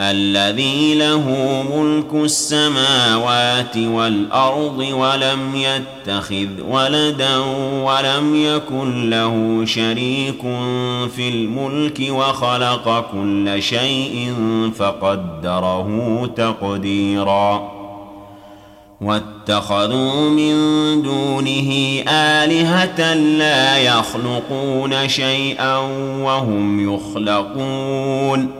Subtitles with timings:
[0.00, 1.24] الذي له
[1.76, 7.36] ملك السماوات والأرض ولم يتخذ ولدا
[7.82, 10.42] ولم يكن له شريك
[11.16, 14.34] في الملك وخلق كل شيء
[14.78, 17.70] فقدره تقديرا.
[19.00, 20.54] واتخذوا من
[21.02, 25.76] دونه آلهة لا يخلقون شيئا
[26.24, 28.59] وهم يخلقون.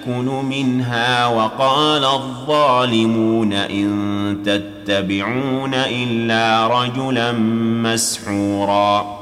[0.00, 7.32] ياكل منها وقال الظالمون إن تتبعون إلا رجلا
[7.82, 9.20] مسحورا.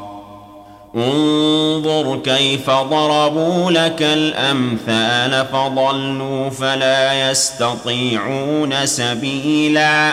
[0.96, 10.12] انظر كيف ضربوا لك الأمثال فضلوا فلا يستطيعون سبيلا.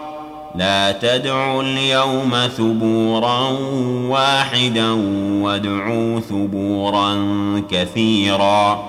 [0.55, 3.49] لا تدعوا اليوم ثبورا
[4.07, 4.91] واحدا
[5.41, 7.15] وادعوا ثبورا
[7.71, 8.83] كثيرا.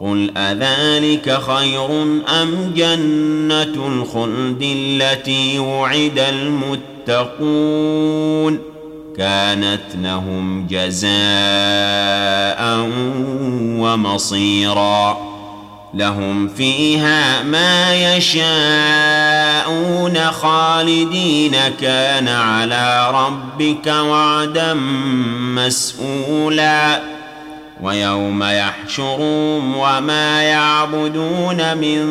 [0.00, 2.02] قل أذلك خير
[2.42, 6.18] أم جنة الخلد التي وعد
[7.08, 8.58] المتقون؟
[9.16, 11.10] كانت لهم جزاء
[13.80, 15.23] ومصيرا.
[15.94, 18.44] لهم فيها ما يشاءون
[20.18, 21.56] خالدين.
[21.80, 24.74] كان على ربك وعدا
[25.54, 27.00] مسئولا
[27.82, 32.04] ويوم يحشرهم وما يعبدون من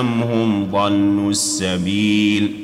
[0.00, 2.63] أم هم ضلوا السبيل ۖ؟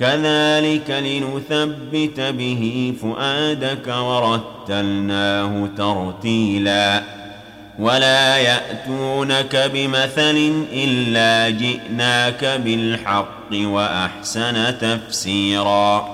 [0.00, 7.02] كذلك لنثبت به فؤادك ورتلناه ترتيلا.
[7.78, 16.13] ولا يأتونك بمثل إلا جئناك بالحق وأحسن تفسيرا.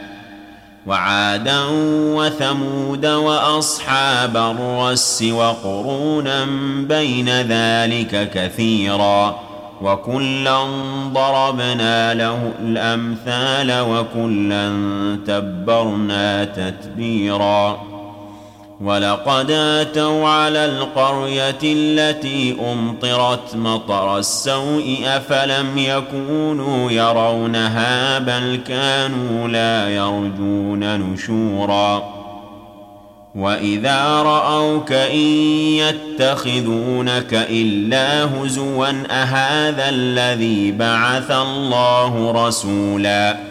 [0.87, 1.59] وعادا
[2.15, 6.45] وثمود وأصحاب الرس وقرونا
[6.75, 9.39] بين ذلك كثيرا
[9.81, 10.63] وكلا
[11.13, 14.69] ضربنا له الأمثال وكلا
[15.27, 17.90] تبرنا تتبيرا
[18.83, 30.99] ولقد آتوا على القرية التي أمطرت مطر السوء أفلم يكونوا يرونها بل كانوا لا يرجون
[30.99, 32.21] نشورا
[33.35, 35.27] وإذا رأوك إن
[35.77, 43.50] يتخذونك إلا هزوا أهذا الذي بعث الله رسولا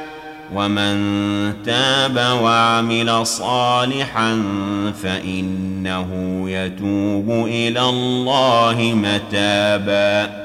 [0.55, 4.43] ومن تاب وعمل صالحا
[5.03, 10.41] فإنه يتوب إلى الله متابا.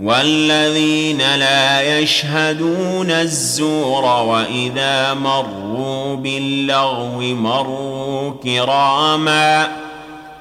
[0.00, 9.87] والذين لا يشهدون الزور وإذا مروا باللغو مروا كراما.